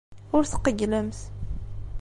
Ur 0.35 0.43
tqeyylemt. 0.45 1.19